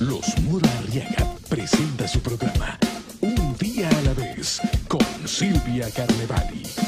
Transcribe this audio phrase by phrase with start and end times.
[0.00, 2.78] Los Mora Arriaga presenta su programa
[3.20, 6.83] Un día a la vez con Silvia Carnevali.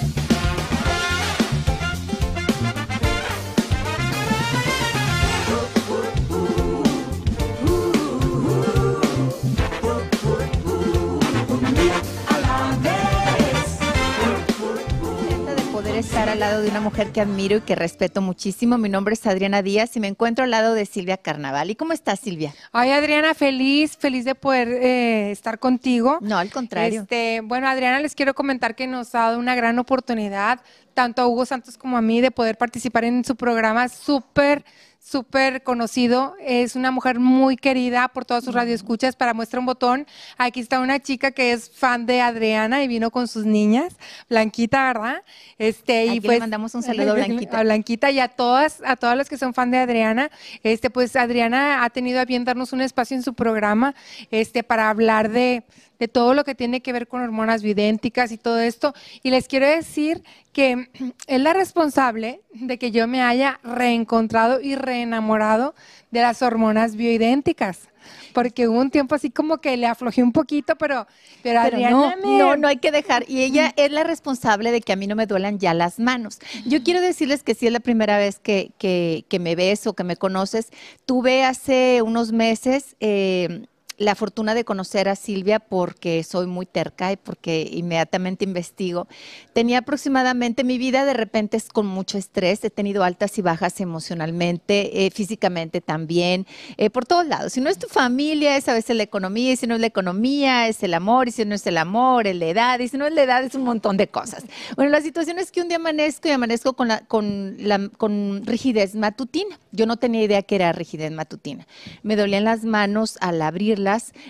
[16.27, 18.79] Estar al lado de una mujer que admiro y que respeto muchísimo.
[18.79, 21.70] Mi nombre es Adriana Díaz y me encuentro al lado de Silvia Carnaval.
[21.70, 22.52] ¿Y cómo estás, Silvia?
[22.73, 26.19] Ay, Adriana, feliz, feliz de poder eh, estar contigo.
[26.23, 27.02] No, al contrario.
[27.02, 30.60] Este, bueno, Adriana, les quiero comentar que nos ha dado una gran oportunidad,
[30.95, 34.64] tanto a Hugo Santos como a mí, de poder participar en su programa súper,
[35.06, 36.34] súper conocido.
[36.41, 39.14] Es una mujer muy querida por todas sus radioescuchas.
[39.14, 40.06] Para muestra un botón,
[40.37, 43.97] aquí está una chica que es fan de Adriana y vino con sus niñas,
[44.28, 45.23] Blanquita, ¿verdad?
[45.59, 47.56] Este, Aquí le mandamos un saludo a Blanquita.
[47.61, 50.30] A Blanquita y a todas, a todas las que son fan de Adriana.
[50.62, 53.95] Este, pues Adriana ha tenido a bien darnos un espacio en su programa,
[54.30, 55.62] este, para hablar de,
[55.98, 58.94] de todo lo que tiene que ver con hormonas bioidénticas y todo esto.
[59.22, 60.89] Y les quiero decir que
[61.27, 65.74] es la responsable de que yo me haya reencontrado y reenamorado
[66.11, 67.89] de las hormonas bioidénticas.
[68.33, 71.06] Porque hubo un tiempo así como que le aflojé un poquito, pero,
[71.42, 73.24] pero, Pero Adriana no, me- no, no hay que dejar.
[73.28, 76.39] Y ella es la responsable de que a mí no me duelan ya las manos.
[76.67, 79.94] Yo quiero decirles que sí es la primera vez que, que- que me ves o
[79.94, 80.69] que me conoces.
[81.05, 83.67] Tuve hace unos meses eh,
[83.98, 89.08] la fortuna de conocer a Silvia porque soy muy terca y porque inmediatamente investigo.
[89.52, 92.62] Tenía aproximadamente, mi vida de repente es con mucho estrés.
[92.64, 97.52] He tenido altas y bajas emocionalmente, eh, físicamente también, eh, por todos lados.
[97.52, 99.86] Si no es tu familia, es a veces la economía, y si no es la
[99.86, 102.98] economía, es el amor, y si no es el amor, es la edad, y si
[102.98, 104.44] no es la edad, es un montón de cosas.
[104.77, 108.42] Bueno, la situación es que un día amanezco y amanezco con, la, con, la, con
[108.44, 109.58] rigidez matutina.
[109.72, 111.67] Yo no tenía idea que era rigidez matutina.
[112.02, 113.42] Me dolían las manos al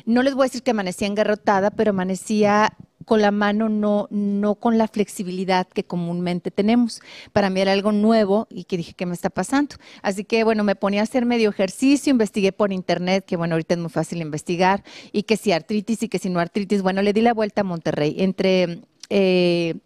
[0.05, 2.73] No les voy a decir que amanecía engarrotada, pero amanecía
[3.07, 7.01] con la mano, no, no con la flexibilidad que comúnmente tenemos.
[7.33, 9.77] Para mí era algo nuevo y que dije, ¿qué me está pasando?
[10.03, 13.75] Así que, bueno, me ponía a hacer medio ejercicio, investigué por internet, que bueno, ahorita
[13.75, 16.83] es muy fácil investigar, y que si artritis y que si no artritis.
[16.83, 18.17] Bueno, le di la vuelta a Monterrey.
[18.19, 19.77] Entre eh,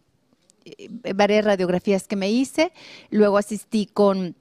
[0.64, 2.72] eh, varias radiografías que me hice,
[3.10, 4.34] luego asistí con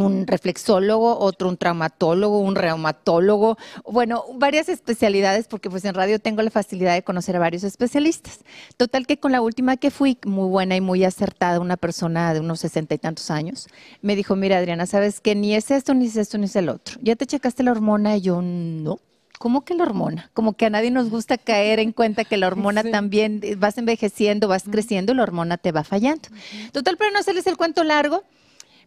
[0.00, 6.42] un reflexólogo, otro un traumatólogo, un reumatólogo, bueno, varias especialidades porque pues en radio tengo
[6.42, 8.40] la facilidad de conocer a varios especialistas.
[8.76, 12.40] Total que con la última que fui, muy buena y muy acertada, una persona de
[12.40, 13.68] unos sesenta y tantos años,
[14.02, 16.68] me dijo, mira Adriana, sabes que ni es esto, ni es esto, ni es el
[16.68, 16.98] otro.
[17.02, 18.16] ¿Ya te checaste la hormona?
[18.16, 18.98] Y yo, no.
[19.38, 20.30] ¿Cómo que la hormona?
[20.34, 22.90] Como que a nadie nos gusta caer en cuenta que la hormona Sí.
[22.90, 26.28] también eh, vas envejeciendo, vas creciendo la hormona te va fallando.
[26.72, 28.22] Total, pero no hacerles el cuento largo,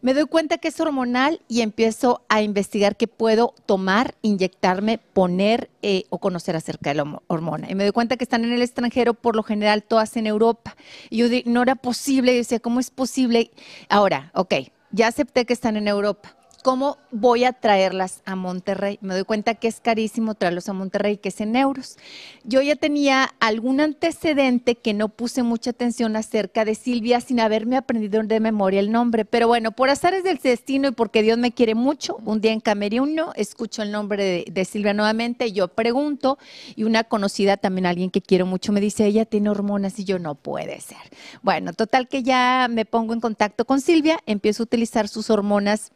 [0.03, 5.69] me doy cuenta que es hormonal y empiezo a investigar qué puedo tomar, inyectarme, poner
[5.81, 7.71] eh, o conocer acerca de la hormona.
[7.71, 10.75] Y me doy cuenta que están en el extranjero, por lo general todas en Europa.
[11.09, 13.51] Y yo no era posible, yo decía, ¿cómo es posible?
[13.87, 14.55] Ahora, ok,
[14.91, 16.35] ya acepté que están en Europa.
[16.63, 18.97] ¿Cómo voy a traerlas a Monterrey?
[19.01, 21.97] Me doy cuenta que es carísimo traerlos a Monterrey, que es en euros.
[22.45, 27.75] Yo ya tenía algún antecedente que no puse mucha atención acerca de Silvia sin haberme
[27.75, 29.25] aprendido de memoria el nombre.
[29.25, 32.61] Pero bueno, por azares del destino y porque Dios me quiere mucho, un día en
[32.61, 36.37] Camerino escucho el nombre de, de Silvia nuevamente, yo pregunto
[36.77, 40.17] y una conocida también, alguien que quiero mucho, me dice, ella tiene hormonas y yo
[40.17, 40.97] no puede ser.
[41.41, 45.91] Bueno, total que ya me pongo en contacto con Silvia, empiezo a utilizar sus hormonas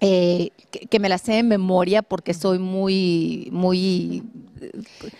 [0.00, 0.50] eh,
[0.90, 4.22] que, me las sé de memoria porque soy muy, muy,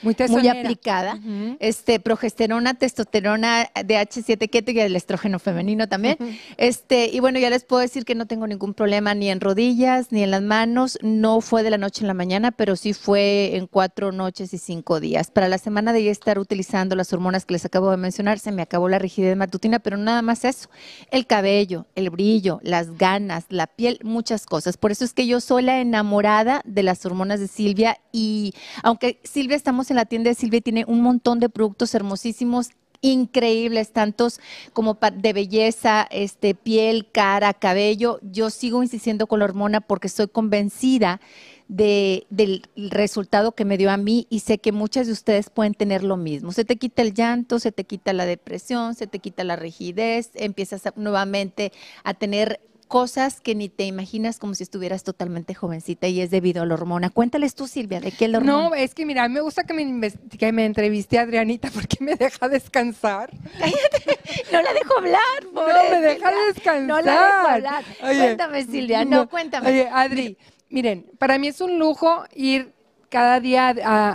[0.02, 1.18] Muy aplicada.
[1.60, 6.16] Este, progesterona, testosterona, DH7 keto y el estrógeno femenino también.
[6.56, 10.12] Este, y bueno, ya les puedo decir que no tengo ningún problema ni en rodillas
[10.12, 10.98] ni en las manos.
[11.02, 14.58] No fue de la noche en la mañana, pero sí fue en cuatro noches y
[14.58, 15.30] cinco días.
[15.30, 18.52] Para la semana de ya estar utilizando las hormonas que les acabo de mencionar, se
[18.52, 20.68] me acabó la rigidez matutina, pero nada más eso.
[21.10, 24.76] El cabello, el brillo, las ganas, la piel, muchas cosas.
[24.76, 29.20] Por eso es que yo soy la enamorada de las hormonas de Silvia y aunque
[29.28, 32.70] Silvia estamos en la tienda de Silvia y tiene un montón de productos hermosísimos
[33.00, 34.40] increíbles, tantos
[34.72, 38.18] como de belleza, este, piel, cara, cabello.
[38.22, 41.20] Yo sigo insistiendo con la hormona porque estoy convencida
[41.68, 45.74] de- del resultado que me dio a mí y sé que muchas de ustedes pueden
[45.74, 46.50] tener lo mismo.
[46.52, 50.30] Se te quita el llanto, se te quita la depresión, se te quita la rigidez,
[50.34, 51.72] empiezas nuevamente
[52.04, 56.62] a tener cosas que ni te imaginas como si estuvieras totalmente jovencita y es debido
[56.62, 57.10] a la hormona.
[57.10, 58.68] Cuéntales tú, Silvia, ¿de qué es la hormona?
[58.70, 61.70] No, es que mira, a mí me gusta que me, que me entreviste a Adrianita
[61.74, 63.30] porque me deja descansar.
[64.52, 65.20] No la dejo hablar,
[65.54, 66.82] pobre No, me deja descansar.
[66.82, 67.84] No la dejo hablar.
[68.02, 69.04] Oye, cuéntame, Silvia.
[69.04, 69.68] No, cuéntame.
[69.68, 70.38] Oye, Adri,
[70.70, 72.72] miren, para mí es un lujo ir
[73.10, 74.12] cada día a, a-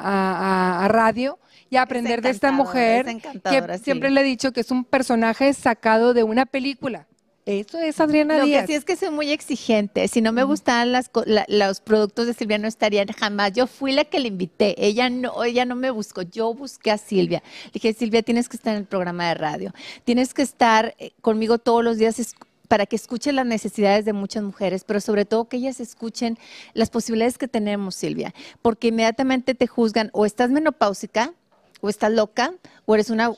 [0.81, 4.10] a- a radio y aprender de esta mujer es que siempre Silvia.
[4.10, 7.08] le he dicho que es un personaje sacado de una película.
[7.45, 10.07] Eso es Adriana Lo que sí es que soy muy exigente.
[10.07, 13.51] Si no me gustaban las, la- los productos de Silvia, no estarían jamás.
[13.51, 14.75] Yo fui la que le invité.
[14.78, 16.22] Ella no, ella no me buscó.
[16.22, 17.44] Yo busqué a Silvia.
[17.66, 19.74] Le dije, Silvia, tienes que estar en el programa de radio.
[20.06, 22.36] Tienes que estar eh, conmigo todos los días
[22.69, 26.40] para que escuchen las necesidades de muchas mujeres, pero sobre todo que ellas escuchen
[26.74, 28.34] las posibilidades que tenemos, Silvia.
[28.62, 31.34] Porque inmediatamente te juzgan o estás menopáusica,
[31.81, 32.54] o estás loca,
[32.86, 33.34] o eres una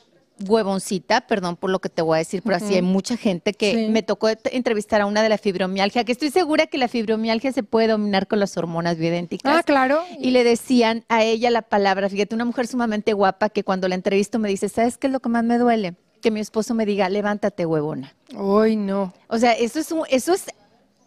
[0.46, 3.72] huevoncita, perdón por lo que te voy a decir, pero así hay mucha gente que
[3.72, 3.88] Sí.
[3.88, 7.62] me tocó entrevistar a una de la fibromialgia, que estoy segura que la fibromialgia se
[7.62, 9.56] puede dominar con las hormonas bioidénticas.
[9.56, 10.02] Ah, claro.
[10.20, 13.94] Y le decían a ella la palabra, fíjate, una mujer sumamente guapa que cuando la
[13.94, 15.94] entrevisto me dice, ¿sabes qué es lo que más me duele?
[16.20, 18.14] Que mi esposo me diga, levántate, huevona.
[18.36, 19.12] Ay, no.
[19.28, 20.44] O sea, eso es, un- eso es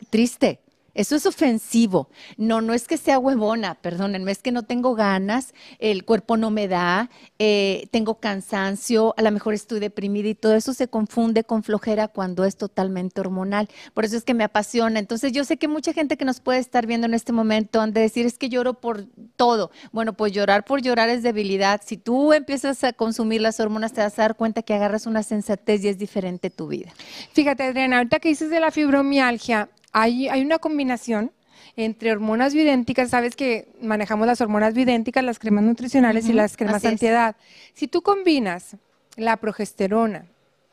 [0.10, 0.60] triste.
[0.94, 2.09] Eso es ofensivo.
[2.38, 6.51] No, no es que sea huevona, perdónenme, es que no tengo ganas, el cuerpo no
[6.51, 11.44] me da, eh, tengo cansancio, a lo mejor estoy deprimida y todo eso se confunde
[11.44, 13.69] con flojera cuando es totalmente hormonal.
[13.94, 15.00] Por eso es que me apasiona.
[15.00, 17.94] Entonces yo sé que mucha gente que nos puede estar viendo en este momento han
[17.94, 19.06] de decir es que lloro por
[19.36, 19.71] todo.
[19.91, 21.81] Bueno, pues llorar por llorar es debilidad.
[21.86, 25.24] Si tú empiezas a consumir las hormonas te vas a dar cuenta que agarras una
[25.24, 26.91] sensatez y es diferente tu vida.
[27.33, 31.31] Fíjate, Adriana, ahorita que dices de la fibromialgia, hay, hay una combinación
[31.75, 36.83] entre hormonas bioidénticas, sabes que manejamos las hormonas bioidénticas, las cremas nutricionales y las cremas
[36.86, 37.36] antiedad.
[37.74, 38.75] Si tú combinas
[39.15, 40.25] la progesterona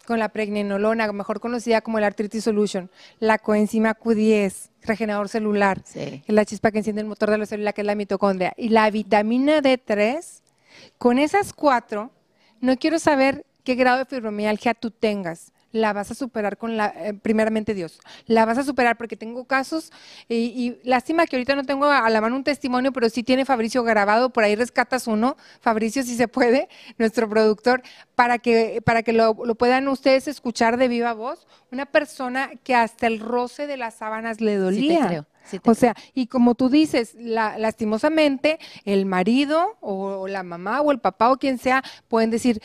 [0.07, 6.23] con la pregnenolona, mejor conocida como la arthritis solution, la coenzima Q10, regenerador celular, Sí.
[6.25, 8.53] que es la chispa que enciende el motor de la célula, que es la mitocondria,
[8.57, 10.43] y la vitamina D3,
[10.99, 12.11] con esas cuatro,
[12.61, 15.53] no quiero saber qué grado de fibromialgia tú tengas.
[15.77, 19.45] La vas a superar con la, eh, primeramente Dios, la vas a superar porque tengo
[19.45, 19.93] casos
[20.29, 23.45] y, y lástima que ahorita no tengo a la mano un testimonio, pero sí tiene
[23.45, 26.69] Fabricio grabado, por ahí rescatas uno, Fabricio si se puede,
[26.99, 27.83] nuestro productor,
[28.15, 32.75] para que, para que lo, lo puedan ustedes escuchar de viva voz, una persona que
[32.75, 35.07] hasta el roce de las sábanas le Sí te dolía.
[35.07, 40.43] creo, sí O sea, y como tú dices, la- lastimosamente, el marido o, o la
[40.43, 42.61] mamá o el papá o quien sea pueden decir,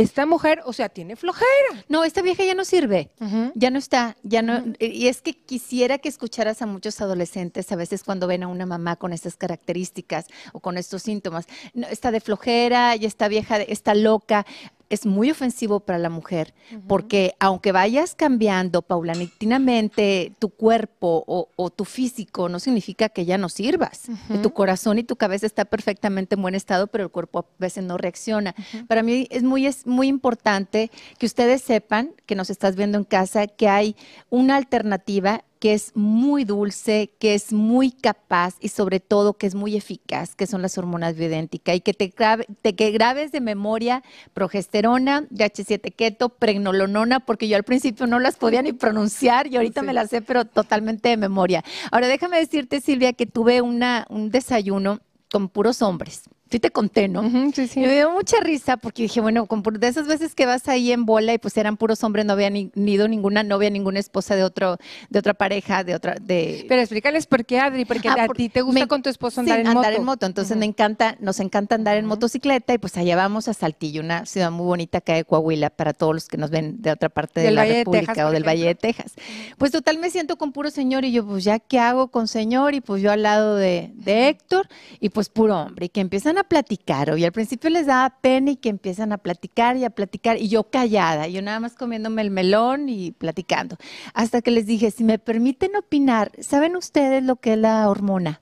[0.00, 1.84] esta mujer, o sea, tiene flojera.
[1.88, 3.10] No, esta vieja ya no sirve.
[3.54, 4.64] Ya no está, ya no.
[4.78, 8.64] Y es que quisiera que escucharas a muchos adolescentes a veces cuando ven a una
[8.64, 11.46] mamá con estas características o con estos síntomas.
[11.74, 14.46] No, está de flojera, ya está vieja, está loca.
[14.90, 16.52] Es muy ofensivo para la mujer,
[16.86, 23.38] porque aunque vayas cambiando paulatinamente tu cuerpo o, o tu físico, no significa que ya
[23.38, 24.08] no sirvas.
[24.42, 27.84] Tu corazón y tu cabeza está perfectamente en buen estado, pero el cuerpo a veces
[27.84, 28.54] no reacciona.
[28.88, 33.04] Para mí es muy, es muy importante que ustedes sepan, que nos estás viendo en
[33.04, 33.96] casa, que hay
[34.28, 39.54] una alternativa que es muy dulce, que es muy capaz y sobre todo que es
[39.54, 43.40] muy eficaz, que son las hormonas bioidénticas y que te, grabe- te que grabes de
[43.42, 44.02] memoria
[44.32, 49.82] progesterona, DH7 keto, pregnolonona, porque yo al principio no las podía ni pronunciar y ahorita
[49.82, 49.86] Sí.
[49.86, 51.62] me las sé, pero totalmente de memoria.
[51.92, 56.22] Ahora déjame decirte, Silvia, que tuve una, un desayuno con puros hombres.
[56.50, 57.22] Sí te conté, ¿no?
[57.54, 57.80] Sí, sí.
[57.80, 60.90] Y me dio mucha risa porque dije, bueno, con de esas veces que vas ahí
[60.90, 64.00] en bola y pues eran puros hombres, no había ni, ni ido ninguna novia, ninguna
[64.00, 64.76] esposa de otro,
[65.10, 68.36] de otra pareja, de otra, de Pero explícales por qué, Adri, porque Ah, a por-
[68.36, 70.26] ti te gusta me- con tu esposo sí, andar en moto.
[70.26, 74.26] Entonces me encanta, nos encanta andar en motocicleta y pues allá vamos a Saltillo, una
[74.26, 77.40] ciudad muy bonita acá de Coahuila para todos los que nos ven de otra parte
[77.40, 79.12] de la Valle de República Texas, o del Valle de Texas.
[79.56, 82.74] Pues total me siento con puro señor y yo pues ya qué hago con señor
[82.74, 84.66] y pues yo al lado de, de Héctor
[84.98, 88.52] y pues puro hombre y que empiezan a platicar y al principio les daba pena
[88.52, 92.22] y que empiezan a platicar y a platicar y yo callada, yo nada más comiéndome
[92.22, 93.76] el melón y platicando,
[94.14, 98.40] hasta que les dije, si me permiten opinar, ¿saben ustedes lo que es la hormona?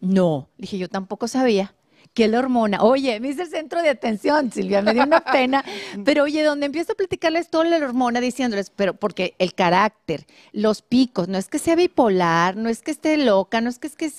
[0.00, 1.74] No, dije, yo tampoco sabía.
[2.18, 2.82] ¿Qué es la hormona?
[2.82, 5.64] Oye, me hice el centro de atención, Silvia, me dio una pena.
[6.04, 10.82] Pero oye, donde empiezo a platicarles todo la hormona, diciéndoles, pero porque el carácter, los
[10.82, 14.10] picos, no es que sea bipolar, no es que esté loca, no es que esté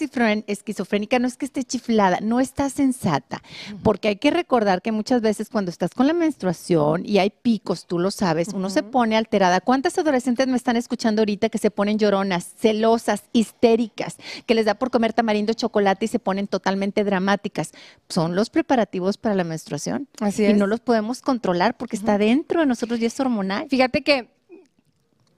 [0.47, 3.41] esquizofrénica, no es que esté chiflada, no está sensata.
[3.83, 7.85] Porque hay que recordar que muchas veces cuando estás con la menstruación y hay picos,
[7.85, 9.59] tú lo sabes, uno se pone alterada.
[9.59, 14.15] ¿Cuántas adolescentes me están escuchando ahorita que se ponen lloronas, celosas, histéricas,
[14.45, 17.73] que les da por comer tamarindo, chocolate y se ponen totalmente dramáticas?
[18.10, 20.08] Son los preparativos para la menstruación.
[20.19, 20.58] Así y es.
[20.58, 23.67] no los podemos controlar porque está dentro de nosotros y es hormonal.
[23.69, 24.29] Fíjate que,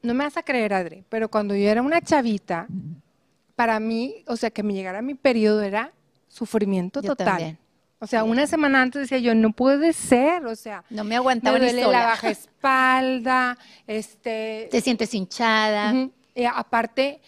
[0.01, 2.67] no me vas a creer, Adri, pero cuando yo era una chavita,
[3.55, 5.93] para mí, o sea, que me llegara mi periodo era
[6.27, 7.27] sufrimiento Yo total.
[7.27, 7.57] también.
[7.99, 11.15] O sea, una semana antes decía yo, no puede ser, o sea, No me me
[11.17, 15.91] aguantaba ni duele la baja espalda, este, Te sientes hinchada.
[15.93, 16.11] Ujú.
[16.33, 17.21] Eh, aparte,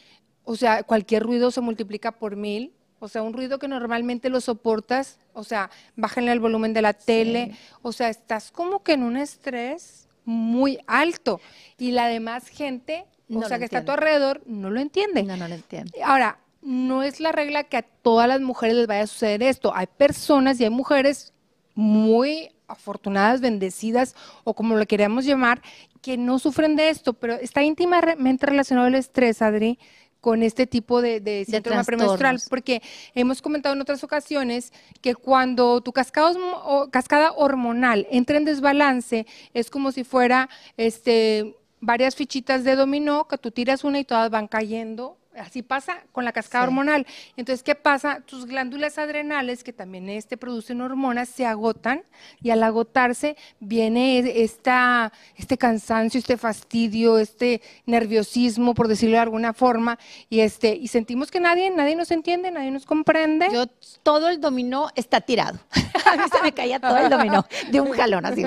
[0.43, 2.73] o sea, cualquier ruido se multiplica por mil.
[3.03, 6.93] O sea, un ruido que normalmente lo soportas, o sea, bájenle el volumen de la
[6.93, 11.41] tele, o sea, estás como que en un estrés muy alto
[11.77, 13.91] y la demás gente, o No sea, lo que está a tu entiende.
[13.91, 15.23] alrededor, no lo entiende.
[15.23, 15.91] No, no lo entiendo.
[16.01, 19.75] Ahora, no es la regla que a todas las mujeres les vaya a suceder esto.
[19.75, 21.33] Hay personas y hay mujeres
[21.75, 25.61] muy afortunadas, bendecidas o como lo queramos llamar,
[26.01, 29.77] que no sufren de esto, pero está íntimamente relacionado el estrés, Adri,
[30.23, 32.81] con este tipo de, de síndrome premenstrual, porque
[33.13, 39.91] hemos comentado en otras ocasiones que cuando tu cascada hormonal entra en desbalance, es como
[39.91, 45.17] si fuera este, varias fichitas de dominó, que tú tiras una y todas van cayendo.
[45.39, 46.67] Así pasa con la cascada Sí.
[46.67, 47.07] hormonal.
[47.37, 48.21] Entonces, ¿qué pasa?
[48.25, 52.03] Tus glándulas adrenales, que también este, producen hormonas, se agotan
[52.41, 59.21] y al agotarse viene e- esta, este cansancio, este fastidio, este nerviosismo, por decirlo de
[59.21, 59.97] alguna forma,
[60.29, 63.47] y, este, y sentimos que nadie, nadie nos entiende, nadie nos comprende.
[63.51, 63.65] Yo,
[64.03, 65.59] todo el dominó está tirado.
[66.05, 68.43] A mí se me caía todo el dominó de un jalón, así.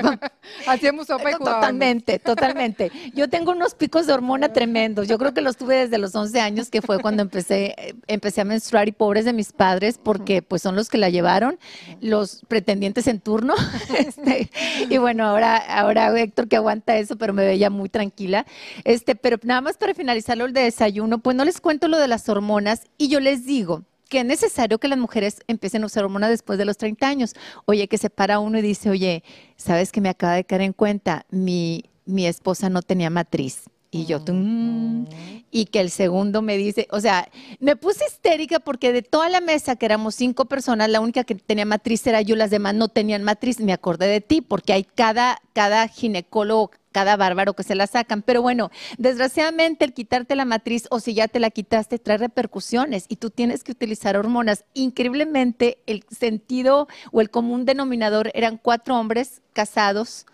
[0.66, 1.60] Hacíamos sopa y jugábamos.
[1.62, 2.92] Totalmente, totalmente.
[3.14, 5.08] Yo tengo unos picos de hormona tremendos.
[5.08, 8.40] Yo creo que los tuve desde los 11 años, que fue cuando empecé, eh, empecé
[8.40, 11.58] a menstruar y pobres de mis padres, porque pues son los que la llevaron,
[12.00, 13.54] los pretendientes en turno.
[13.96, 14.50] Este,
[14.90, 18.46] y bueno, ahora, ahora Héctor que aguanta eso, pero me veía muy tranquila.
[18.84, 22.08] Este, pero nada más para finalizarlo el de desayuno, pues no les cuento lo de
[22.08, 26.04] las hormonas y yo les digo que es necesario que las mujeres empiecen a usar
[26.04, 27.34] hormonas después de los 30 años.
[27.64, 29.24] Oye, que se para uno y dice, oye,
[29.56, 31.26] ¿sabes que me acaba de caer en cuenta?
[31.30, 33.64] Mi, mi esposa no tenía matriz.
[33.90, 35.06] Y yo, tum,
[35.50, 37.28] y que el segundo me dice, o sea,
[37.60, 41.34] me puse histérica porque de toda la mesa, que éramos cinco personas, la única que
[41.36, 43.60] tenía matriz era yo, las demás no tenían matriz.
[43.60, 48.22] Me acordé de ti porque hay cada, cada ginecólogo, cada bárbaro que se la sacan.
[48.22, 53.06] Pero bueno, desgraciadamente el quitarte la matriz o si ya te la quitaste trae repercusiones
[53.08, 54.64] y tú tienes que utilizar hormonas.
[54.74, 60.26] Increíblemente, el sentido o el común denominador eran cuatro hombres casados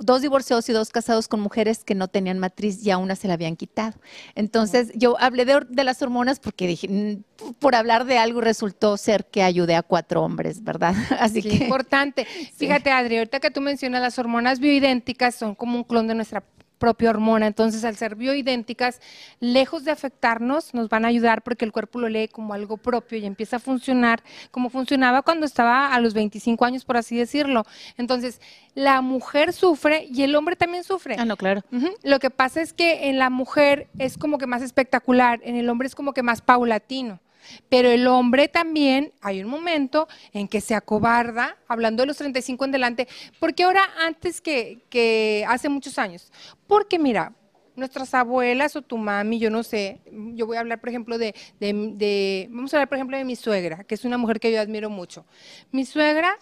[0.00, 3.28] dos divorciados y dos casados con mujeres que no tenían matriz y a una se
[3.28, 3.98] la habían quitado.
[4.34, 8.96] Entonces, yo hablé de, de las hormonas porque dije, mm, por hablar de algo resultó
[8.96, 10.94] ser que ayudé a cuatro hombres, ¿verdad?
[11.18, 12.24] Así que importante.
[12.56, 16.42] Fíjate, Adri, ahorita que tú mencionas las hormonas bioidénticas son como un clon de nuestra
[16.78, 17.46] propia hormona.
[17.46, 19.00] Entonces, al ser bioidénticas,
[19.40, 23.18] lejos de afectarnos, nos van a ayudar porque el cuerpo lo lee como algo propio
[23.18, 27.64] y empieza a funcionar como funcionaba cuando estaba a los 25 años, por así decirlo.
[27.96, 28.40] Entonces,
[28.74, 31.16] la mujer sufre y el hombre también sufre.
[31.18, 31.62] Ah, no, claro.
[32.02, 35.68] Lo que pasa es que en la mujer es como que más espectacular, en el
[35.68, 37.20] hombre es como que más paulatino.
[37.68, 42.64] Pero el hombre también, hay un momento en que se acobarda, hablando de los 35
[42.64, 43.08] en delante,
[43.40, 46.32] porque ahora antes que, hace muchos años.
[46.66, 47.32] Porque mira,
[47.76, 50.00] nuestras abuelas o tu mami, yo no sé,
[50.34, 53.24] yo voy a hablar, por ejemplo, de, de, de- vamos a hablar, por ejemplo, de
[53.24, 55.24] mi suegra, que es una mujer que yo admiro mucho.
[55.70, 56.36] Mi suegra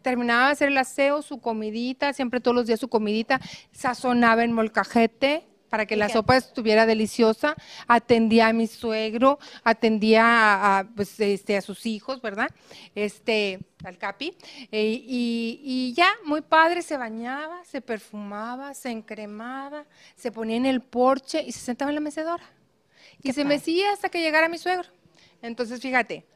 [0.00, 4.52] terminaba de hacer el aseo, su comidita, siempre todos los días su comidita, sazonaba en
[4.52, 7.56] molcajete para que la sopa estuviera deliciosa,
[7.88, 12.50] atendía a mi suegro, atendía a, a, pues, este, a sus hijos, ¿verdad?
[12.94, 14.36] Este, al capi,
[14.70, 20.66] eh, y, y ya, muy padre, se bañaba, se perfumaba, se encremaba, se ponía en
[20.66, 22.44] el porche y se sentaba en la mecedora.
[23.22, 23.56] Y se padre.
[23.56, 24.90] mecía hasta que llegara mi suegro.
[25.40, 26.26] Entonces, fíjate,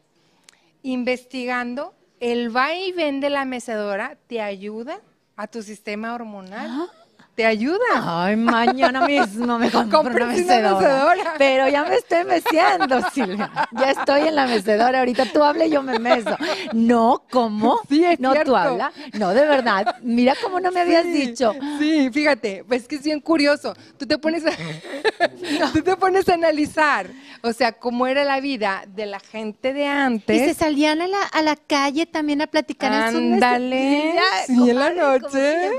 [0.82, 4.98] investigando, el va y ven de la mecedora te ayuda
[5.36, 6.88] a tu sistema hormonal.
[7.36, 7.78] Te ayuda.
[8.02, 11.34] Ay, mañana mismo me compro una mecedora.
[11.36, 13.50] Pero ya me estoy meciendo, Silvia.
[13.72, 15.00] Ya estoy en la mecedora.
[15.00, 16.34] Ahorita tú habla y yo me meso.
[16.72, 17.80] No, ¿cómo?
[17.90, 18.52] Sí, es no, cierto.
[18.52, 18.90] tú habla.
[19.12, 19.96] No, de verdad.
[20.02, 21.52] Mira cómo no me habías Sí, dicho.
[21.78, 23.74] Sí, fíjate, pues que es bien curioso.
[23.98, 24.50] Tú te pones a,
[25.74, 27.06] tú te pones a analizar,
[27.42, 30.56] o sea, cómo era la vida de la gente de Y se antes.
[30.56, 33.42] salían a la, a la calle también a platicar en sus mesas.
[33.42, 34.14] Ándale,
[34.46, 35.70] sí, en la noche.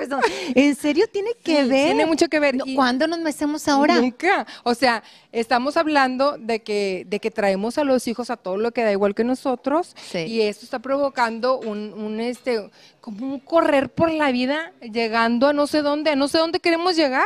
[0.53, 1.85] ¿En serio tiene que Sí, ver?
[1.85, 2.55] tiene mucho que ver.
[2.55, 3.95] No, Y- ¿Cuándo nos mecemos ahora?
[3.99, 4.45] Nunca.
[4.63, 8.71] O sea, estamos hablando de que, de que traemos a los hijos a todo lo
[8.71, 9.95] que da igual que nosotros.
[10.11, 10.19] Sí.
[10.19, 12.69] Y esto está provocando un, un, este,
[13.01, 16.59] como un correr por la vida, llegando a no sé dónde, a no sé dónde
[16.59, 17.25] queremos llegar.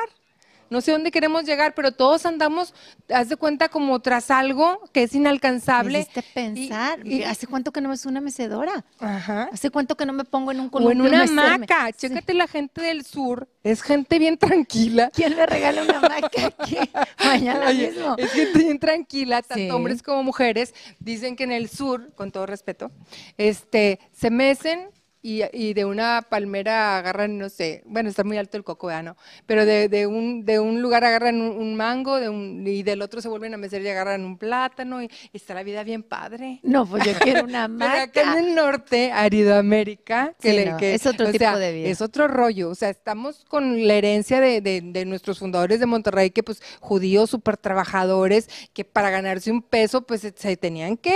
[0.71, 2.73] No sé dónde queremos llegar, pero todos andamos,
[3.13, 5.99] haz de cuenta, como tras algo que es Me inalcanzable.
[5.99, 7.05] hiciste pensar.
[7.05, 8.83] y- ¿Hace cuánto que no me subo una mecedora?
[8.99, 9.49] Ajá.
[9.51, 11.05] ¿Hace cuánto que no me pongo en un O columpio?
[11.07, 11.87] en a una hamaca.
[11.95, 12.07] Sí.
[12.07, 13.47] Chécate la gente del sur.
[13.63, 15.11] Es gente bien tranquila.
[15.13, 16.77] ¿Quién me regala una hamaca aquí?
[17.25, 18.15] Mañana Oye, mismo.
[18.17, 19.69] es gente bien tranquila, tanto Sí.
[19.69, 20.73] hombres como mujeres.
[20.99, 22.91] Dicen que en el sur, con todo respeto,
[23.37, 24.89] este, se mecen
[25.23, 29.15] y, y de una palmera agarran, no sé, bueno, está muy alto el coco, no,
[29.45, 33.01] pero de, de un, de un lugar agarran un, un mango de un, y del
[33.03, 36.01] otro se vuelven a mecer y agarran un plátano y, y está la vida bien
[36.01, 36.59] padre.
[36.63, 40.77] No, pues yo quiero una Pero acá en el norte, Aridoamérica, que, Sí, le- no,
[40.77, 41.87] que- es otro tipo sea, de vida.
[41.89, 42.69] Es otro rollo.
[42.69, 46.61] O sea, estamos con la herencia de, de- de nuestros fundadores de Monterrey, que pues
[46.79, 51.13] judíos súper trabajadores, que para ganarse un peso, pues se- tenían que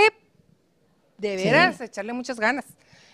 [1.18, 1.46] de Sí.
[1.46, 2.66] veras echarle muchas ganas.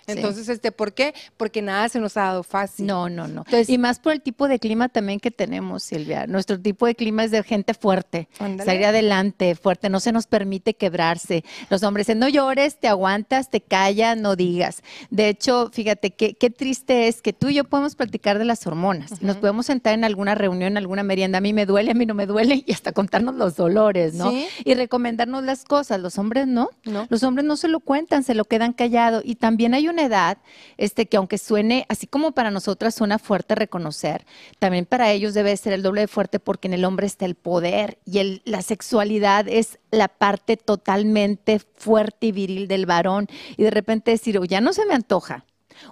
[0.08, 0.13] Sí.
[0.13, 1.13] Entonces, este, ¿por qué?
[1.38, 2.86] Porque nada se nos ha dado fácil.
[2.86, 3.41] No, no, no.
[3.46, 6.27] Entonces- y más por el tipo de clima también que tenemos, Silvia.
[6.27, 8.70] Nuestro tipo de clima es de gente fuerte, Ándale.
[8.70, 11.43] salir adelante, fuerte, no se nos permite quebrarse.
[11.70, 14.81] Los hombres dicen, no llores, te aguantas, te callas, no digas.
[15.10, 18.65] De hecho, fíjate, qué, qué triste es que tú y yo podemos platicar de las
[18.67, 19.22] hormonas.
[19.22, 22.05] Nos podemos sentar en alguna reunión, en alguna merienda, a mí me duele, a mí
[22.05, 24.29] no me duele, y hasta contarnos los dolores, ¿no?
[24.31, 24.48] Sí.
[24.65, 26.00] Y recomendarnos las cosas.
[26.00, 26.70] Los hombres no.
[26.86, 27.08] No.
[27.10, 29.22] Los hombres no se lo cuentan, se lo quedan callado.
[29.24, 30.39] Y también hay una edad,
[30.77, 34.25] este, que aunque suene, así como para nosotras suena fuerte reconocer,
[34.60, 37.36] también para ellos debe ser el doble de fuerte porque en el hombre está el
[37.36, 43.27] poder y el- la sexualidad es la parte totalmente fuerte y viril del varón.
[43.57, 45.45] Y de repente decir, o ya no se me antoja,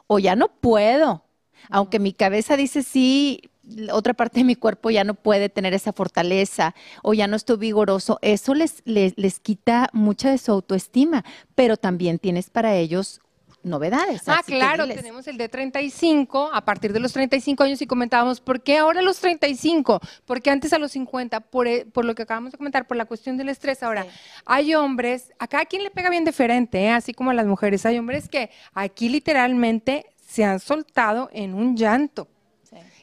[0.07, 1.23] o ya no puedo.
[1.69, 3.41] Aunque mi cabeza dice sí,
[3.91, 7.57] otra parte de mi cuerpo ya no puede tener esa fortaleza o ya no estoy
[7.57, 13.21] vigoroso, eso les, les, les quita mucha de su autoestima, pero también tienes para ellos
[13.63, 14.21] novedades.
[14.27, 18.61] Ah, claro, tenemos el de 35, a partir de los 35 años y comentábamos, ¿por
[18.61, 19.99] qué ahora los 35?
[20.25, 23.05] Porque antes a los 50, por, e- por lo que acabamos de comentar, por la
[23.05, 23.83] cuestión del estrés.
[23.83, 24.09] Ahora, Sí.
[24.45, 26.91] hay hombres, a cada quien le pega bien diferente, ¿eh?
[26.91, 31.75] así como a las mujeres, hay hombres que aquí literalmente se han soltado en un
[31.75, 32.27] llanto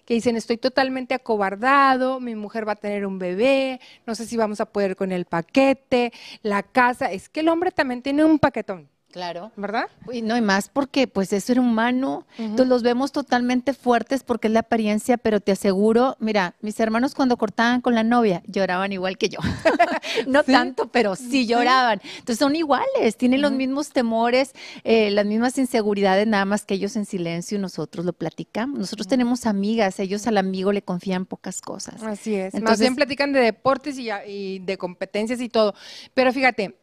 [0.05, 4.37] que dicen estoy totalmente acobardado, mi mujer va a tener un bebé, no sé si
[4.37, 8.39] vamos a poder con el paquete, la casa, es que el hombre también tiene un
[8.39, 9.51] paquetón, Claro.
[9.57, 9.87] ¿verdad?
[10.13, 12.27] Y no, y más porque pues eso era humano.
[12.37, 17.15] Entonces los vemos totalmente fuertes porque es la apariencia, pero te aseguro, mira, mis hermanos
[17.15, 19.39] cuando cortaban con la novia lloraban igual que yo.
[20.27, 20.53] no Sí.
[20.53, 22.03] tanto, pero sí lloraban.
[22.19, 24.53] Entonces son iguales, tienen los mismos temores,
[24.85, 28.79] eh, las mismas inseguridades, nada más que ellos en silencio y nosotros lo platicamos.
[28.79, 32.03] Nosotros tenemos amigas, ellos al amigo le confían pocas cosas.
[32.03, 32.53] Así es.
[32.53, 35.75] Más Entonces- bien platican de deportes y, y de competencias y todo.
[36.13, 36.77] Pero fíjate,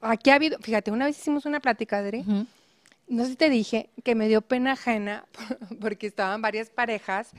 [0.00, 2.24] aquí ha habido, fíjate, una vez hicimos una plática, Adri,
[3.08, 5.24] no sé si te dije que me dio pena ajena
[5.80, 7.30] porque estaban varias parejas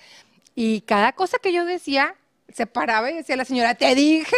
[0.56, 2.15] y cada cosa que yo decía
[2.54, 4.36] se paraba y decía la señora, ¿te dije?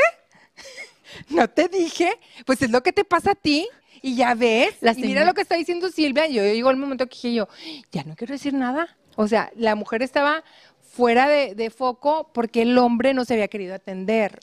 [1.30, 2.12] ¿No te dije?
[2.46, 3.68] Pues es lo que te pasa a ti.
[4.04, 6.28] Y ya ves, La y mira lo que está diciendo Silvia.
[6.28, 7.48] Yo llegó el momento que dije yo,
[7.92, 8.98] ya no quiero decir nada.
[9.16, 10.44] O sea, la mujer estaba
[10.82, 14.40] fuera de, de foco porque el hombre no se había querido atender.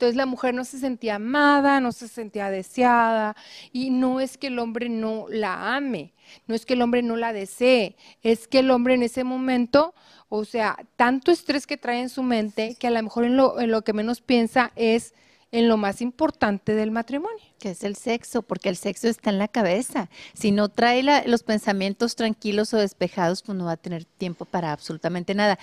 [0.00, 3.36] Entonces la mujer no se sentía amada, no se sentía deseada
[3.70, 6.14] y no es que el hombre no la ame,
[6.46, 9.94] no es que el hombre no la desee, es que el hombre en ese momento,
[10.30, 13.60] o sea, tanto estrés que trae en su mente que a lo mejor en lo,
[13.60, 15.12] en lo que menos piensa es
[15.52, 17.38] en lo más importante del matrimonio.
[17.60, 20.08] que es el sexo, porque el sexo está en la cabeza.
[20.32, 24.46] Si no trae la- los pensamientos tranquilos o despejados, pues no va a tener tiempo
[24.46, 25.58] para absolutamente nada.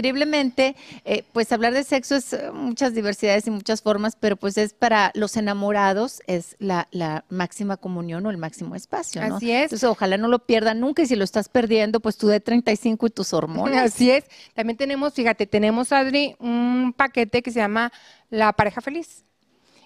[0.00, 4.56] Increíblemente, eh, pues hablar de sexo es eh, muchas diversidades y muchas formas, pero pues
[4.56, 9.36] es para los enamorados, es la, la máxima comunión o el máximo espacio, ¿no?
[9.36, 9.64] Así es.
[9.64, 13.08] Entonces, ojalá no lo pierdan nunca y si lo estás perdiendo, pues tú de 35
[13.08, 13.92] y tus hormonas.
[13.92, 14.24] Así es.
[14.54, 17.92] También tenemos, fíjate, tenemos, Adri, un paquete que se llama
[18.30, 19.24] La pareja feliz,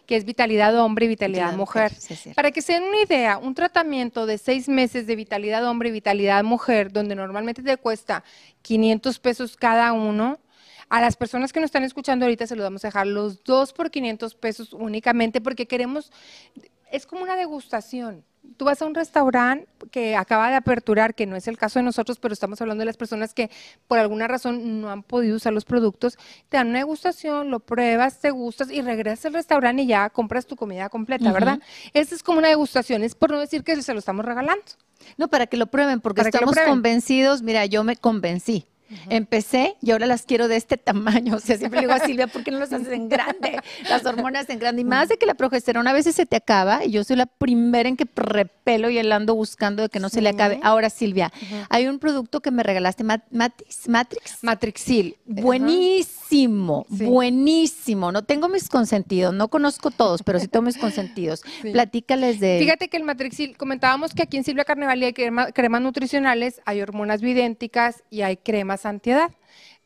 [0.06, 1.92] que es vitalidad hombre y vitalidad mujer.
[1.94, 2.32] sí.
[2.34, 5.92] Para que se den una idea, un tratamiento de seis meses de vitalidad hombre y
[5.92, 8.24] vitalidad mujer, donde normalmente te cuesta
[8.62, 10.38] 500 pesos cada uno,
[10.88, 13.72] a las personas que nos están escuchando ahorita se los vamos a dejar los dos
[13.72, 16.12] por 500 pesos únicamente porque queremos,
[16.90, 18.24] es como una degustación.
[18.56, 21.82] Tú vas a un restaurante que acaba de aperturar, que no es el caso de
[21.82, 23.50] nosotros, pero estamos hablando de las personas que
[23.88, 26.16] por alguna razón no han podido usar los productos,
[26.48, 30.46] te dan una degustación, lo pruebas, te gustas y regresas al restaurante y ya compras
[30.46, 31.58] tu comida completa, ¿verdad?
[31.92, 34.64] Esta es como una degustación, es por no decir que se lo estamos regalando.
[35.16, 36.70] No, para que lo prueben, porque Para estamos prueben.
[36.72, 37.42] convencidos.
[37.42, 38.66] Mira, yo me convencí.
[39.08, 41.36] Empecé y ahora las quiero de este tamaño.
[41.36, 43.58] O sea, siempre le digo a Silvia, ¿por qué no las haces en grande?
[43.88, 44.82] Las hormonas en grande.
[44.82, 46.84] Y más de que la progesterona a veces se te acaba.
[46.84, 50.08] Y yo soy la primera en que repelo y él ando buscando de que no
[50.08, 50.60] se le acabe.
[50.62, 51.32] Ahora, Silvia,
[51.70, 53.88] hay un producto que me regalaste, Mat- Matrix.
[53.88, 54.38] Matrix.
[54.42, 55.16] Matrixil.
[55.24, 57.04] Buenísimo, Sí.
[57.04, 58.12] buenísimo.
[58.12, 61.42] No tengo mis consentidos, no conozco todos, pero sí tengo mis consentidos.
[61.62, 61.70] Sí.
[61.70, 62.58] Platícales de.
[62.60, 66.82] Fíjate que el Matrixil, comentábamos que aquí en Silvia Carnevali hay crema- cremas nutricionales, hay
[66.82, 69.30] hormonas bidénticas y hay cremas antiedad.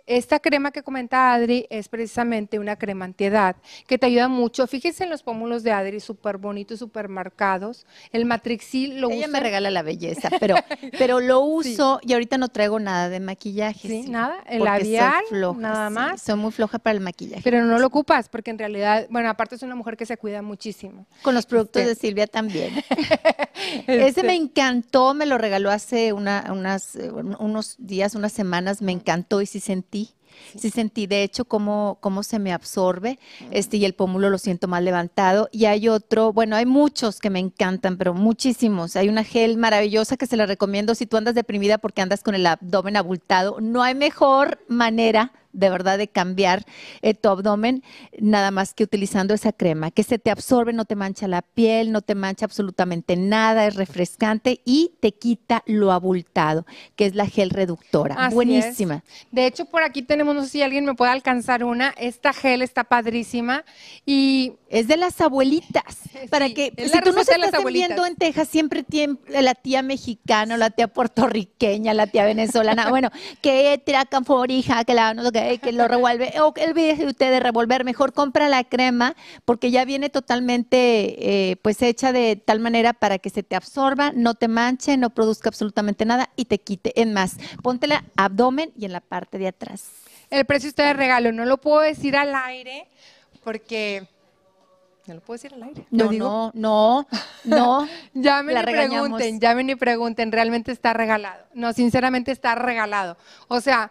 [0.09, 4.67] Esta crema que comenta Adri es precisamente una crema antiedad que te ayuda mucho.
[4.67, 7.87] Fíjense en los pómulos de Adri, súper bonitos, súper marcados.
[8.11, 9.33] El Matrixil lo Ella uso.
[9.33, 10.57] me regala la belleza, pero,
[10.99, 13.87] pero lo uso y ahorita no traigo nada de maquillaje.
[13.89, 16.23] Sí, sí, nada, el labial, floja, nada sí, más.
[16.23, 17.43] Soy muy floja para el maquillaje.
[17.45, 20.43] Pero no lo ocupas porque en realidad, bueno, aparte es una mujer que se cuida
[20.43, 21.07] muchísimo.
[21.23, 21.95] Con los productos Este.
[21.95, 22.73] de Silvia también.
[23.87, 28.33] Ese Este, me encantó, me lo regaló hace una- unas, eh, un- unos días, unas
[28.33, 29.98] semanas, me encantó y sí sentí.
[30.57, 33.19] Sí sentí, de hecho, cómo, cómo se me absorbe,
[33.51, 35.49] este, y el pómulo lo siento más levantado.
[35.53, 38.97] Y hay otro, bueno, hay muchos que me encantan, pero muchísimos.
[38.97, 42.35] Hay una gel maravillosa que se la recomiendo si tú andas deprimida porque andas con
[42.35, 43.61] el abdomen abultado.
[43.61, 46.65] No hay mejor manera de verdad de cambiar
[47.03, 47.83] eh, tu abdomen
[48.19, 51.93] nada más que utilizando esa crema, que se te absorbe, no te mancha la piel,
[51.93, 56.65] no te mancha absolutamente nada, es refrescante y te quita lo abultado,
[56.97, 58.15] que es la gel reductora.
[58.15, 58.35] Así es.
[58.35, 59.03] Buenísima.
[59.33, 61.95] De hecho, por aquí tenemos, no sé si alguien me puede alcanzar una.
[61.99, 63.65] Esta gel está padrísima
[64.07, 65.99] y Es de las abuelitas.
[66.31, 70.57] Para que, es si tú nos estás viendo en Texas, siempre tiene la tía mexicana,
[70.57, 75.89] la tía puertorriqueña, la tía venezolana, bueno, que tira canforija, que la no que lo
[75.89, 81.51] revuelve, o que olvídese usted de revolver, mejor compra la crema, porque ya viene totalmente,
[81.51, 85.11] eh, pues, hecha de tal manera para que se te absorba, no te manche, no
[85.11, 87.01] produzca absolutamente nada y te quite.
[87.01, 89.87] En más, póntela abdomen y en la parte de atrás.
[90.31, 91.33] el precio está de regalo.
[91.33, 92.87] No lo puedo decir al aire
[93.43, 94.07] porque...
[95.09, 95.85] No lo puedo decir al aire.
[95.91, 96.25] ¿Lo No, digo?
[96.55, 97.07] no,
[97.45, 97.89] no, no.
[98.15, 99.09] Llamen La y regañamos.
[99.09, 101.45] pregunten, llamen y pregunten, realmente está regalado.
[101.55, 103.17] No, sinceramente está regalado.
[103.49, 103.91] O sea,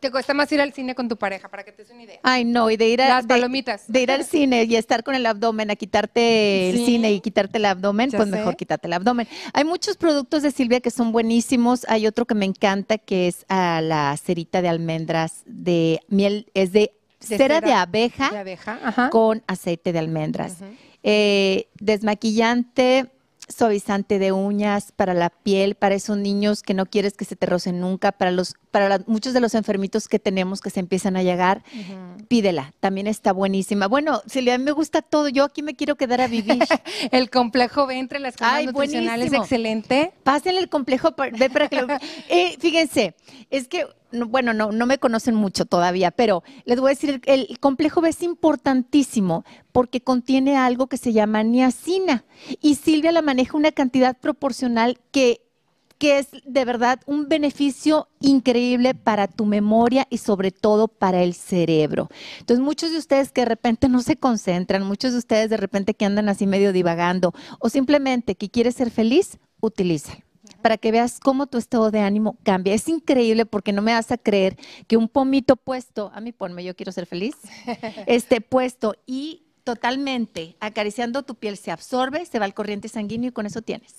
[0.00, 2.18] te cuesta más ir al cine con tu pareja, para que te des una idea.
[2.22, 3.84] Ay, no, y de ir a Las de- palomitas.
[3.86, 6.86] De, ir al cine y estar con el abdomen, a quitarte el Sí.
[6.86, 8.36] cine y quitarte el abdomen, Ya pues sé.
[8.36, 9.28] mejor quítate el abdomen.
[9.52, 11.84] Hay muchos productos de Silvia que son buenísimos.
[11.88, 16.72] Hay otro que me encanta que es ah, la cerita de almendras de miel, es
[16.72, 19.10] de, De cera, cera de abeja De abeja, ajá.
[19.10, 20.56] con aceite de almendras.
[21.02, 23.10] Eh, desmaquillante,
[23.48, 27.46] suavizante de uñas para la piel, para esos niños que no quieres que se te
[27.46, 31.16] rocen nunca, para los, para la- muchos de los enfermitos que tenemos que se empiezan
[31.16, 31.64] a llegar,
[32.28, 33.88] pídela, también está buenísima.
[33.88, 36.58] Bueno, Silvia, a mí me gusta todo, yo aquí me quiero quedar a vivir.
[37.10, 39.42] El complejo B entre las cremas Ay, nutricionales buenísimo.
[39.42, 40.12] excelente.
[40.22, 41.88] Pásenle el complejo pa- B para que lo...
[42.28, 43.14] Eh, fíjense,
[43.50, 47.20] es que, no, bueno, no, no me conocen mucho todavía, pero les voy a decir,
[47.26, 52.24] el, el complejo B es importantísimo porque contiene algo que se llama niacina
[52.60, 55.42] y Silvia la maneja una cantidad proporcional que
[56.00, 61.34] que es de verdad un beneficio increíble para tu memoria y sobre todo para el
[61.34, 62.08] cerebro.
[62.38, 65.92] Entonces, muchos de ustedes que de repente no se concentran, muchos de ustedes de repente
[65.92, 70.24] que andan así medio divagando o simplemente que quieres ser feliz, utiliza
[70.62, 72.74] para que veas cómo tu estado de ánimo cambia.
[72.74, 76.64] Es increíble porque no me vas a creer que un pomito puesto, a mí ponme,
[76.64, 77.36] yo quiero ser feliz,
[78.06, 83.32] este puesto y totalmente acariciando tu piel se absorbe, se va al corriente sanguíneo y
[83.32, 83.94] con eso tienes.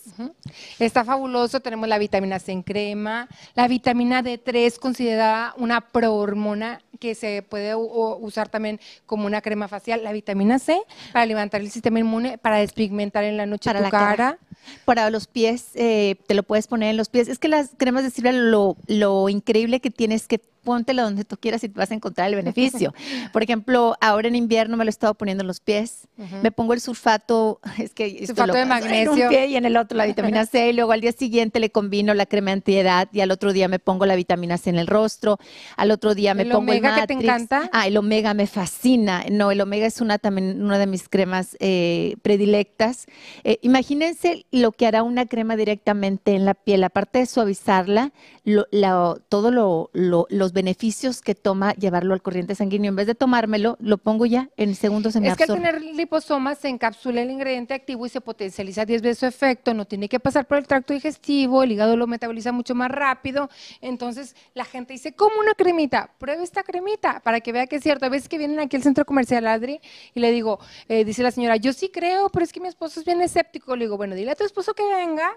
[0.80, 1.60] Está fabuloso.
[1.60, 3.28] Tenemos la vitamina C en crema.
[3.56, 10.04] La vitamina D3 considerada una prohormona que se puede usar también como una crema facial.
[10.04, 10.80] La vitamina C
[11.14, 14.16] para levantar el sistema inmune, para despigmentar en la noche Para tu la cara.
[14.16, 14.38] cara.
[14.86, 17.28] Para los pies, eh, te lo puedes poner en los pies.
[17.28, 21.38] Es que las cremas de Silvia, lo, lo increíble que tienes que póntelo donde tú
[21.38, 22.94] quieras y te vas a encontrar el beneficio.
[23.34, 26.08] Por ejemplo, ahora en invierno me lo he estado poniendo en los pies.
[26.44, 29.12] Me pongo el sulfato, es que Sulfato de En magnesio.
[29.14, 30.70] un pie y en el otro la vitamina C.
[30.70, 33.80] Y luego al día siguiente le combino la crema antiedad y al otro día me
[33.80, 35.38] pongo la vitamina C en el rostro.
[35.78, 37.24] Al otro día me ¿El pongo omega el que te Matrix.
[37.34, 37.70] encanta?
[37.74, 39.24] Ah, el omega me fascina.
[39.32, 43.06] No, el omega es una también una de mis cremas eh, predilectas.
[43.44, 48.12] Eh, imagínense lo que hará una crema directamente en la piel, aparte de suavizarla,
[48.44, 52.90] lo, la- todo lo- lo- los beneficios que toma llevarlo al corriente sanguíneo.
[52.90, 55.82] En vez de tomármelo, lo pongo ya en segundos se me Es que al tener
[55.82, 60.10] liposomas se encapsula el ingrediente activo y se potencializa 10 veces su efecto, no tiene
[60.10, 63.50] que pasar por el tracto digestivo, el hígado lo metaboliza mucho más rápido.
[63.82, 66.12] Entonces la gente dice, ¿cómo una cremita?
[66.18, 68.06] Pruebe esta cremita para que vea que es cierto.
[68.06, 69.80] A veces que vienen aquí al centro comercial Adri
[70.14, 73.00] y le digo, eh, dice la señora, yo sí creo, pero es que mi esposo
[73.00, 73.76] es bien escéptico.
[73.76, 75.32] Le digo, bueno, dile a tu esposo que venga,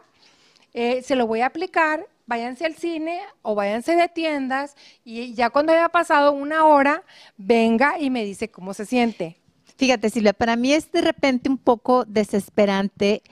[0.73, 5.51] eh, se lo voy a aplicar, váyanse al cine o váyanse de tiendas y ya
[5.51, 7.03] cuando haya pasado una hora,
[7.37, 9.39] venga y me dice cómo se siente.
[9.77, 13.23] Fíjate, Silvia, para mí es de repente un poco desesperante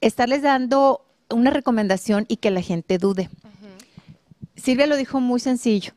[0.00, 3.30] estarles dando una recomendación y que la gente dude.
[4.56, 5.92] Silvia lo dijo muy sencillo.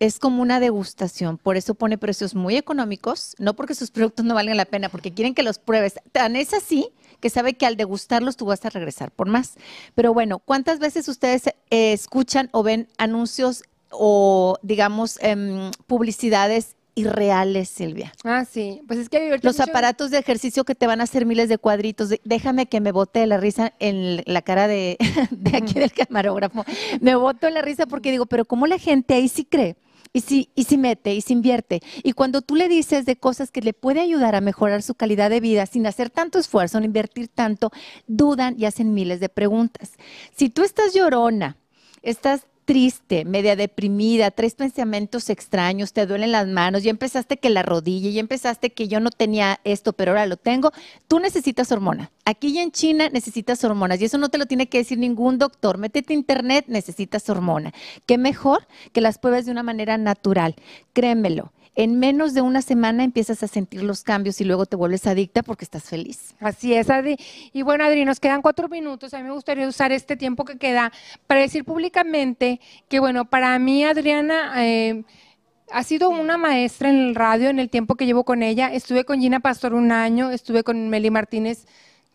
[0.00, 4.34] Es como una degustación, por eso pone precios muy económicos, no porque sus productos no
[4.34, 5.94] valgan la pena, porque quieren que los pruebes.
[6.12, 6.90] Tan es así
[7.24, 9.54] que sabe que al degustarlos tú vas a regresar por más.
[9.94, 17.68] Pero bueno, ¿cuántas veces ustedes eh, escuchan o ven anuncios o digamos, em, publicidades irreales,
[17.70, 18.12] Silvia.
[18.24, 18.82] Ah, sí.
[18.86, 21.48] Pues es que hay Los mucho- aparatos de ejercicio que te van a hacer miles
[21.48, 22.10] de cuadritos.
[22.24, 24.96] déjame que me bote la risa en la cara de,
[25.30, 26.64] de aquí del camarógrafo.
[27.00, 29.76] Me boto la risa porque digo, pero ¿cómo la gente ahí sí cree?
[30.16, 31.82] Y si, y si mete y si invierte.
[32.04, 35.28] Y cuando tú le dices de cosas que le puede ayudar a mejorar su calidad
[35.28, 37.72] de vida sin hacer tanto esfuerzo, no invertir tanto,
[38.06, 39.94] dudan y hacen miles de preguntas.
[40.36, 41.56] Si tú estás llorona,
[42.02, 47.62] estás triste, media deprimida, traes pensamientos extraños, te duelen las manos, ya empezaste que la
[47.62, 50.72] rodilla, ya empezaste que yo no tenía esto, pero ahora lo tengo,
[51.08, 52.10] tú necesitas hormona.
[52.24, 55.38] Aquí y en China necesitas hormonas y eso no te lo tiene que decir ningún
[55.38, 55.78] doctor.
[55.78, 57.72] Métete a internet, necesitas hormona.
[58.06, 60.54] Qué mejor que las pruebes de una manera natural.
[60.92, 61.52] Créemelo.
[61.76, 65.42] En menos de una semana empiezas a sentir los cambios y luego te vuelves adicta
[65.42, 66.34] porque estás feliz.
[66.38, 67.16] Así es, Adri.
[67.52, 69.12] Y bueno, Adri, nos quedan cuatro minutos.
[69.12, 70.92] A mí me gustaría usar este tiempo que queda
[71.26, 75.02] para decir públicamente que, bueno, para mí, Adriana, eh,
[75.70, 78.72] ha sido una maestra en el radio en el tiempo que llevo con ella.
[78.72, 81.66] Estuve con Gina Pastor un año, estuve con Meli Martínez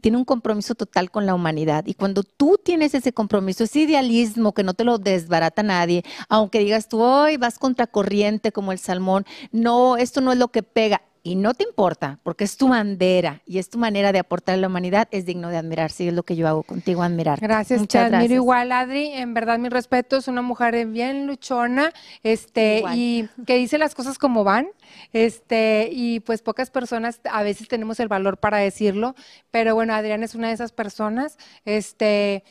[0.00, 4.52] Tiene un compromiso total con la humanidad y cuando tú tienes ese compromiso, ese idealismo
[4.52, 9.26] que no te lo desbarata nadie, aunque digas tú, hoy vas contracorriente como el salmón,
[9.52, 11.02] no, esto no es lo que pega.
[11.26, 14.58] Y no te importa, porque es tu bandera y es tu manera de aportar a
[14.58, 15.90] la humanidad, es digno de admirar.
[15.90, 17.40] Sí, es lo que yo hago contigo, admirar.
[17.40, 18.36] Gracias, Muchas te admiro gracias.
[18.36, 19.06] igual, Adri.
[19.06, 22.98] En verdad, mi respeto, es una mujer bien luchona, este, Igual.
[22.98, 24.68] y que dice las cosas como van,
[25.14, 29.14] este, y pues pocas personas a veces tenemos el valor para decirlo,
[29.50, 32.44] pero bueno, Adriana es una de esas personas, este,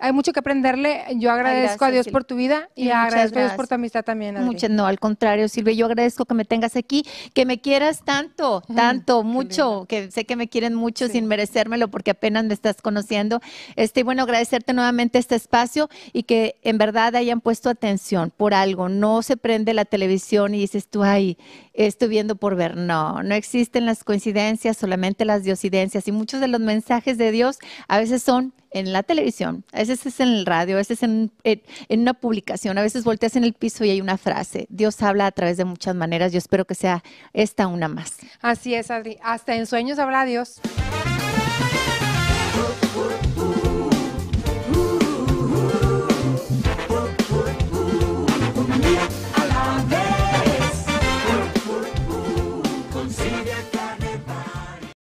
[0.00, 1.04] hay mucho que aprenderle.
[1.16, 2.12] Yo agradezco a Dios Silvia.
[2.12, 4.46] por tu vida y agradezco a Dios por tu amistad también, Adri.
[4.46, 8.62] Muchas, no, al contrario, Silvia, yo agradezco que me tengas aquí, que me quieras tanto,
[8.74, 11.12] tanto, mucho, que sé que me quieren mucho Sí.
[11.14, 13.40] sin merecérmelo porque apenas me estás conociendo.
[13.76, 18.54] Este, y bueno, agradecerte nuevamente este espacio y que en verdad hayan puesto atención por
[18.54, 18.88] algo.
[18.88, 21.38] No se prende la televisión y dices tú, ay,
[21.74, 22.76] estoy viendo por ver.
[22.76, 26.06] No, no existen las coincidencias, solamente las diosidencias.
[26.08, 27.58] Y muchos de los mensajes de Dios
[27.88, 31.30] a veces son en la televisión, a veces es en el radio, a veces en,
[31.44, 31.62] en-
[32.00, 34.66] una publicación, a veces volteas en el piso y hay una frase.
[34.70, 36.32] Dios habla a través de muchas maneras.
[36.32, 37.02] Yo espero que sea
[37.32, 38.16] esta una más.
[38.40, 39.18] Así es, Adri.
[39.22, 40.60] Hasta en sueños habla Dios.